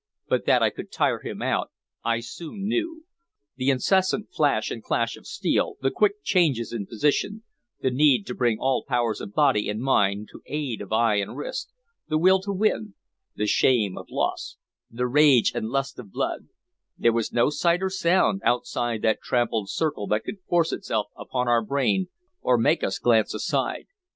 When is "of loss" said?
13.95-14.57